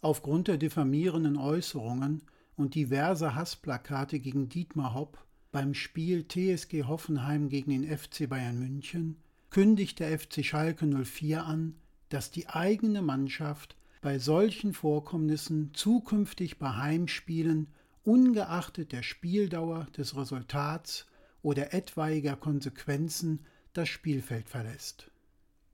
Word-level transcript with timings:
Aufgrund 0.00 0.48
der 0.48 0.58
diffamierenden 0.58 1.36
Äußerungen 1.36 2.22
und 2.56 2.74
diverser 2.74 3.34
Hassplakate 3.34 4.20
gegen 4.20 4.48
Dietmar 4.48 4.94
Hopp 4.94 5.24
beim 5.50 5.74
Spiel 5.74 6.26
TSG 6.26 6.84
Hoffenheim 6.84 7.48
gegen 7.48 7.70
den 7.70 7.96
FC 7.96 8.28
Bayern 8.28 8.58
München 8.58 9.16
kündigt 9.50 9.98
der 9.98 10.18
FC 10.18 10.44
Schalke 10.44 10.86
04 10.86 11.44
an, 11.44 11.74
dass 12.10 12.30
die 12.30 12.48
eigene 12.48 13.02
Mannschaft 13.02 13.76
bei 14.00 14.18
solchen 14.18 14.72
Vorkommnissen 14.72 15.70
zukünftig 15.74 16.58
bei 16.58 16.70
Heimspielen 16.76 17.68
ungeachtet 18.04 18.92
der 18.92 19.02
Spieldauer, 19.02 19.86
des 19.96 20.16
Resultats 20.16 21.06
oder 21.42 21.74
etwaiger 21.74 22.36
Konsequenzen 22.36 23.40
das 23.72 23.88
Spielfeld 23.88 24.48
verlässt. 24.48 25.10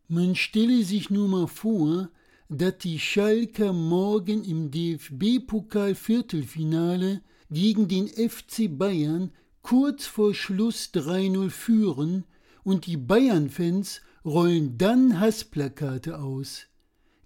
Man 0.09 0.35
stelle 0.35 0.85
sich 0.85 1.11
nur 1.11 1.29
mal 1.29 1.47
vor, 1.47 2.09
dass 2.57 2.79
die 2.79 2.99
Schalker 2.99 3.73
morgen 3.73 4.43
im 4.45 4.71
DFB-Pokal-Viertelfinale 4.71 7.23
gegen 7.51 7.89
den 7.89 8.09
FC 8.09 8.69
Bayern 8.69 9.33
kurz 9.63 10.07
vor 10.07 10.35
Schluss 10.35 10.91
3-0 10.95 11.51
führen 11.51 12.25
und 12.63 12.87
die 12.87 12.97
Bayern-Fans 12.97 14.01
rollen 14.25 14.79
dann 14.79 15.21
Hassplakate 15.21 16.19
aus. 16.19 16.67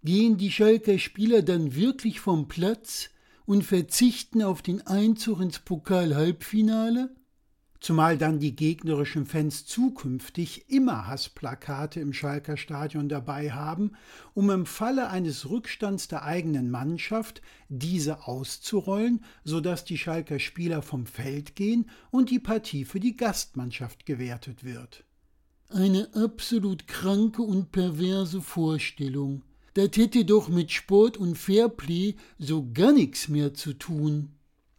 Gehen 0.03 0.39
die 0.39 0.51
Schalker 0.51 0.99
Spieler 0.99 1.43
dann 1.43 1.75
wirklich 1.75 2.21
vom 2.21 2.49
Platz 2.49 3.11
und 3.45 3.65
verzichten 3.65 4.43
auf 4.43 4.63
den 4.63 4.87
Einzug 4.87 5.41
ins 5.41 5.59
Pokal-Halbfinale? 5.59 7.15
Zumal 7.81 8.19
dann 8.19 8.41
die 8.41 8.57
gegnerischen 8.57 9.25
Fans 9.25 9.65
zukünftig 9.65 10.69
immer 10.69 11.07
Hassplakate 11.07 12.01
im 12.01 12.13
Schalker 12.13 12.57
Stadion 12.57 13.09
dabei 13.09 13.53
haben, 13.53 13.93
um 14.35 14.51
im 14.51 14.67
Falle 14.67 15.11
eines 15.11 15.49
Rückstands 15.49 16.09
der 16.09 16.25
eigenen 16.25 16.71
Mannschaft 16.71 17.41
diese 17.69 18.27
auszurollen, 18.27 19.25
sodass 19.45 19.85
die 19.85 19.99
Schalker 19.99 20.41
Spieler 20.41 20.83
vom 20.83 21.07
Feld 21.07 21.55
gehen 21.55 21.89
und 22.11 22.31
die 22.31 22.41
Partie 22.41 22.85
für 22.85 23.01
die 23.01 23.17
Gastmannschaft 23.17 24.07
gewertet 24.07 24.65
wird. 24.65 25.05
Eine 25.69 26.09
absolut 26.15 26.89
kranke 26.89 27.43
und 27.43 27.71
perverse 27.71 28.41
Vorstellung. 28.41 29.43
Das 29.75 29.91
hätte 29.95 30.25
doch 30.25 30.49
mit 30.49 30.73
Sport 30.73 31.17
und 31.17 31.39
Fairplay 31.39 32.17
so 32.39 32.69
gar 32.73 32.93
nichts 32.93 33.29
mehr 33.29 33.55
zu 33.55 33.75
tun. 33.75 34.31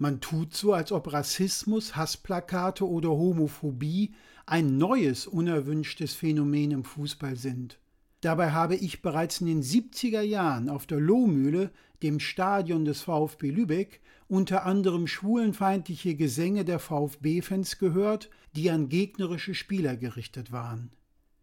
Man 0.02 0.22
tut 0.22 0.56
so, 0.56 0.72
als 0.72 0.94
ob 0.94 1.12
Rassismus, 1.12 1.98
Hassplakate 1.98 2.88
oder 2.88 3.10
Homophobie 3.10 4.14
ein 4.46 4.78
neues, 4.78 5.28
unerwünschtes 5.28 6.14
Phänomen 6.14 6.72
im 6.72 6.84
Fußball 6.86 7.36
sind. 7.36 7.80
Dabei 8.22 8.52
habe 8.52 8.76
ich 8.76 9.02
bereits 9.02 9.42
in 9.42 9.48
den 9.48 9.62
70er 9.62 10.22
Jahren 10.22 10.70
auf 10.70 10.88
der 10.88 11.02
Lohmühle, 11.02 11.72
dem 12.02 12.22
Stadion 12.22 12.86
des 12.86 13.02
VfB 13.02 13.50
Lübeck, 13.50 14.00
unter 14.30 14.66
anderem 14.66 15.06
schwulenfeindliche 15.06 16.16
Gesänge 16.16 16.64
der 16.64 16.80
VfB-Fans 16.80 17.78
gehört, 17.78 18.30
die 18.56 18.72
an 18.72 18.88
gegnerische 18.88 19.54
Spieler 19.54 19.98
gerichtet 19.98 20.54
waren. 20.54 20.92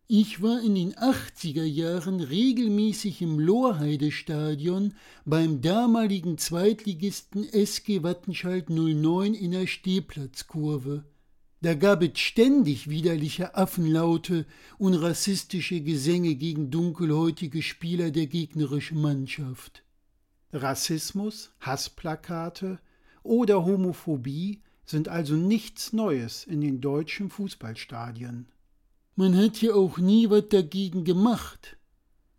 Ich 0.08 0.40
war 0.40 0.62
in 0.62 0.76
den 0.76 0.94
80er 0.94 1.64
Jahren 1.64 2.20
regelmäßig 2.20 3.22
im 3.22 3.40
Lorheide-Stadion 3.40 4.94
beim 5.24 5.60
damaligen 5.60 6.38
Zweitligisten 6.38 7.42
SG 7.42 8.04
Wattenscheid 8.04 8.70
09 8.70 9.34
in 9.34 9.50
der 9.50 9.66
Stehplatzkurve. 9.66 11.02
Da 11.60 11.74
gab 11.74 12.04
es 12.04 12.20
ständig 12.20 12.88
widerliche 12.88 13.56
Affenlaute 13.56 14.46
und 14.78 14.94
rassistische 14.94 15.80
Gesänge 15.80 16.36
gegen 16.36 16.70
dunkelhäutige 16.70 17.60
Spieler 17.60 18.12
der 18.12 18.28
gegnerischen 18.28 19.00
Mannschaft. 19.00 19.82
Rassismus, 20.52 21.50
Hassplakate 21.58 22.78
oder 23.24 23.64
Homophobie 23.64 24.60
sind 24.84 25.08
also 25.08 25.34
nichts 25.34 25.92
Neues 25.92 26.44
in 26.44 26.60
den 26.60 26.80
deutschen 26.80 27.28
Fußballstadien. 27.28 28.46
Man 29.18 29.34
hat 29.34 29.62
ja 29.62 29.72
auch 29.72 29.96
nie 29.96 30.28
was 30.28 30.50
dagegen 30.50 31.04
gemacht. 31.04 31.78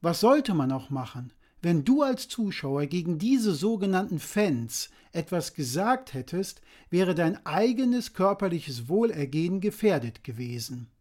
Was 0.01 0.19
sollte 0.19 0.53
man 0.53 0.71
auch 0.71 0.91
machen, 0.91 1.33
wenn 1.59 1.83
du 1.83 2.03
als 2.03 2.27
Zuschauer 2.27 2.85
gegen 2.85 3.17
diese 3.17 3.55
sogenannten 3.55 4.19
Fans 4.19 4.91
etwas 5.11 5.55
gesagt 5.55 6.13
hättest, 6.13 6.61
wäre 6.91 7.15
dein 7.15 7.43
eigenes 7.47 8.13
körperliches 8.13 8.87
Wohlergehen 8.89 9.59
gefährdet 9.59 10.23
gewesen. 10.23 10.91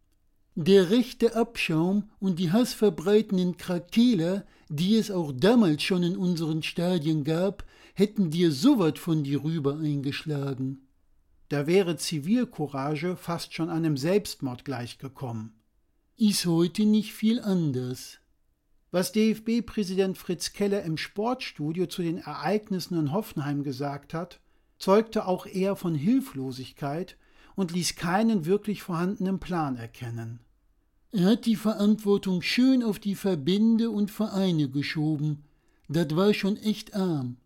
Der 0.55 0.89
rechte 0.89 1.37
Abschaum 1.37 2.09
und 2.21 2.39
die 2.39 2.53
hassverbreitenden 2.53 3.59
Krakeler, 3.59 4.47
die 4.71 4.97
es 4.97 5.11
auch 5.11 5.31
damals 5.31 5.83
schon 5.83 6.03
in 6.03 6.17
unseren 6.17 6.63
Stadien 6.63 7.23
gab, 7.23 7.67
hätten 7.93 8.31
dir 8.31 8.51
so 8.51 8.79
wat 8.79 8.99
von 8.99 9.25
dir 9.25 9.45
rüber 9.45 9.77
eingeschlagen. 9.77 10.89
Da 11.51 11.67
wäre 11.67 11.99
Zivilcourage 11.99 13.15
fast 13.17 13.53
schon 13.53 13.69
einem 13.69 13.99
Selbstmord 13.99 14.65
gleichgekommen 14.65 15.56
ist 16.19 16.47
heute 16.47 16.85
nicht 16.85 17.13
viel 17.13 17.41
anders. 17.41 18.19
Was 18.91 19.13
DFB-Präsident 19.13 20.17
Fritz 20.17 20.53
Keller 20.55 20.83
im 20.83 20.97
Sportstudio 20.97 21.87
zu 21.87 22.03
den 22.03 22.19
Ereignissen 22.19 22.99
in 22.99 23.13
Hoffenheim 23.13 23.63
gesagt 23.63 24.15
hat, 24.15 24.41
zeugte 24.79 25.27
auch 25.27 25.45
eher 25.47 25.77
von 25.77 25.95
Hilflosigkeit 25.95 27.19
und 27.55 27.73
ließ 27.73 27.97
keinen 27.97 28.47
wirklich 28.47 28.83
vorhandenen 28.83 29.41
Plan 29.41 29.77
erkennen. 29.77 30.41
Er 31.13 31.33
hat 31.33 31.47
die 31.47 31.57
Verantwortung 31.57 32.41
schön 32.41 32.83
auf 32.83 32.99
die 32.99 33.15
Verbände 33.15 33.91
und 33.91 34.11
Vereine 34.11 34.71
geschoben. 34.71 35.45
Das 35.89 36.17
war 36.17 36.33
schon 36.33 36.57
echt 36.57 36.95
arm. 36.95 37.37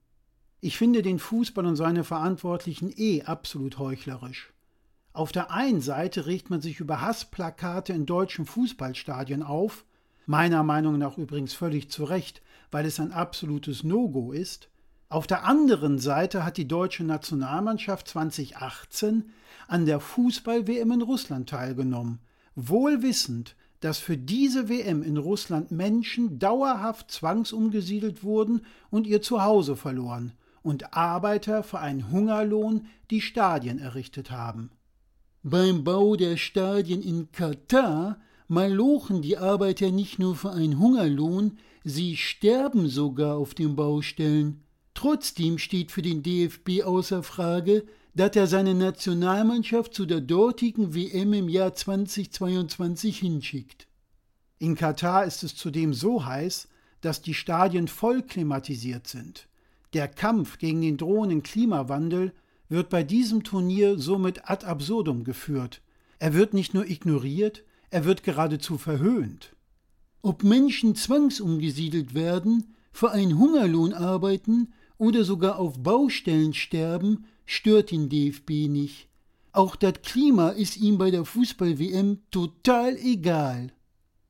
Ich 0.61 0.77
finde 0.77 1.03
den 1.03 1.19
Fußball 1.19 1.67
und 1.67 1.77
seine 1.77 2.05
Verantwortlichen 2.05 2.93
eh 2.97 3.23
absolut 3.23 3.79
heuchlerisch. 3.79 4.53
Auf 5.13 5.33
der 5.33 5.51
einen 5.51 5.81
Seite 5.81 6.27
regt 6.27 6.51
man 6.51 6.61
sich 6.61 6.79
über 6.79 7.01
Hassplakate 7.01 7.93
in 7.93 8.07
deutschen 8.07 8.47
Fußballstadien 8.47 9.43
auf, 9.43 9.85
meiner 10.27 10.63
Meinung 10.63 10.99
nach 10.99 11.19
übrigens 11.19 11.53
völlig 11.53 11.91
zu 11.91 12.05
Recht, 12.05 12.43
weil 12.71 12.87
es 12.87 13.01
ein 13.01 13.11
absolutes 13.11 13.83
No-Go 13.83 14.31
ist. 14.31 14.69
Auf 15.09 15.27
der 15.27 15.45
anderen 15.45 15.99
Seite 15.99 16.45
hat 16.45 16.57
die 16.57 16.69
deutsche 16.69 17.03
Nationalmannschaft 17.03 18.07
2018 18.07 19.33
an 19.67 19.85
der 19.85 19.99
Fußball-WM 19.99 20.93
in 20.93 21.03
Russland 21.03 21.49
teilgenommen, 21.49 22.21
wohl 22.55 23.03
wissend, 23.03 23.57
dass 23.81 23.99
für 23.99 24.17
diese 24.17 24.69
WM 24.69 25.03
in 25.03 25.17
Russland 25.17 25.73
Menschen 25.73 26.39
dauerhaft 26.39 27.11
zwangsumgesiedelt 27.11 28.23
wurden 28.23 28.65
und 28.91 29.09
ihr 29.09 29.23
Zuhause 29.23 29.75
verloren 29.75 30.33
und 30.63 30.95
Arbeiter 30.95 31.65
für 31.65 31.81
einen 31.81 32.13
Hungerlohn 32.13 32.87
die 33.11 33.23
Stadien 33.23 33.79
errichtet 33.79 34.31
haben. 34.31 34.71
Beim 35.43 35.85
Bau 35.85 36.17
der 36.17 36.37
Stadien 36.37 37.03
in 37.03 37.33
Katar 37.33 38.21
malochen 38.47 39.23
die 39.23 39.39
Arbeiter 39.39 39.91
nicht 39.91 40.19
nur 40.19 40.37
für 40.37 40.51
einen 40.51 40.79
Hungerlohn, 40.79 41.59
sie 41.83 42.19
sterben 42.19 42.89
sogar 42.89 43.37
auf 43.37 43.55
den 43.55 43.75
Baustellen. 43.75 44.63
Trotzdem 44.93 45.57
steht 45.57 45.93
für 45.93 46.03
den 46.03 46.23
DFB 46.23 46.83
außer 46.85 47.23
Frage, 47.23 47.85
dass 48.15 48.37
er 48.37 48.49
seine 48.49 48.75
Nationalmannschaft 48.75 49.95
zu 49.95 50.05
der 50.05 50.21
dortigen 50.21 50.95
WM 50.95 51.33
im 51.33 51.49
Jahr 51.49 51.75
2022 51.75 53.19
hinschickt. 53.19 53.87
In 54.59 54.75
Katar 54.75 55.25
ist 55.25 55.43
es 55.43 55.57
zudem 55.57 55.95
so 55.95 56.27
heiß, 56.27 56.69
dass 57.01 57.23
die 57.23 57.33
Stadien 57.33 57.89
voll 57.89 58.23
klimatisiert 58.23 59.07
sind. 59.07 59.49
Der 59.95 60.07
Kampf 60.07 60.59
gegen 60.59 60.83
den 60.83 60.99
drohenden 60.99 61.43
Klimawandel 61.43 62.35
wird 62.71 62.89
bei 62.89 63.03
diesem 63.03 63.43
Turnier 63.43 63.99
somit 63.99 64.49
ad 64.49 64.65
absurdum 64.65 65.25
geführt. 65.25 65.83
Er 66.19 66.33
wird 66.33 66.55
nicht 66.55 66.73
nur 66.73 66.89
ignoriert, 66.89 67.65
er 67.91 68.05
wird 68.05 68.23
geradezu 68.23 68.79
verhöhnt. 68.79 69.55
Ob 70.23 70.45
Menschen 70.45 70.95
zwangsumgesiedelt 70.95 72.15
werden, 72.15 72.75
für 72.93 73.11
einen 73.11 73.39
Hungerlohn 73.39 73.93
arbeiten 73.93 74.73
oder 74.97 75.25
sogar 75.25 75.59
auf 75.59 75.83
Baustellen 75.83 76.55
sterben, 76.55 77.27
stört 77.47 77.91
den 77.91 78.09
DFB 78.09 78.69
nicht. 78.69 79.09
Auch 79.53 79.75
das 79.75 79.95
Klima 80.03 80.51
ist 80.51 80.77
ihm 80.77 80.99
bei 80.99 81.11
der 81.11 81.25
Fußball-WM 81.25 82.21
total 82.31 82.97
egal. 82.97 83.73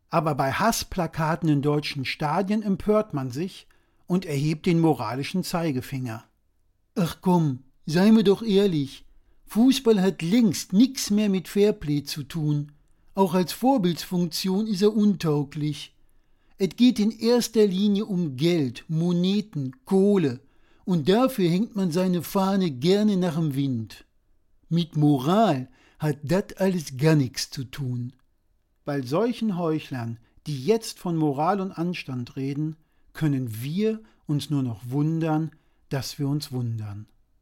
Aber 0.09 0.35
bei 0.35 0.53
Hassplakaten 0.53 1.49
in 1.49 1.63
deutschen 1.63 2.05
Stadien 2.05 2.63
empört 2.63 3.13
man 3.13 3.31
sich 3.31 3.67
und 4.07 4.25
erhebt 4.25 4.67
den 4.67 4.81
moralischen 4.81 5.45
Zeigefinger. 5.45 6.25
Ach 6.97 7.19
komm, 7.21 7.61
Sei 7.93 8.13
mir 8.13 8.23
doch 8.23 8.43
ehrlich, 8.43 9.05
Fußball 9.47 10.01
hat 10.01 10.23
längst 10.23 10.73
nichts 10.73 11.11
mehr 11.11 11.29
mit 11.29 11.49
Fairplay 11.49 12.05
zu 12.05 12.23
tun. 12.23 12.71
Auch 13.17 13.35
als 13.35 13.53
Vorbildsfunktion 13.53 14.69
ist 14.69 14.83
er 14.83 14.95
untauglich. 14.95 15.93
Es 16.57 16.69
geht 16.77 17.01
in 17.01 17.11
erster 17.11 17.67
Linie 17.67 18.05
um 18.05 18.37
Geld, 18.37 18.85
Moneten, 18.87 19.73
Kohle, 19.87 20.39
und 20.85 21.09
dafür 21.09 21.51
hängt 21.51 21.75
man 21.75 21.91
seine 21.91 22.23
Fahne 22.23 22.71
gerne 22.71 23.17
nach 23.17 23.35
dem 23.35 23.57
Wind. 23.57 24.05
Mit 24.69 24.97
Moral 24.97 25.69
hat 25.99 26.19
das 26.23 26.59
alles 26.59 26.97
gar 26.97 27.17
nichts 27.17 27.51
zu 27.51 27.65
tun. 27.65 28.13
Bei 28.85 29.03
solchen 29.03 29.59
Heuchlern, 29.59 30.21
die 30.47 30.65
jetzt 30.65 31.01
von 31.01 31.17
Moral 31.17 31.61
und 31.61 31.73
Anstand 31.73 32.37
reden, 32.37 32.77
können 33.15 33.65
wir 33.65 33.99
uns 34.29 34.49
nur 34.49 34.63
noch 34.63 34.81
wundern, 34.89 35.51
dass 35.89 36.21
wir 36.21 36.29
uns 36.29 36.53
wundern. 36.53 37.09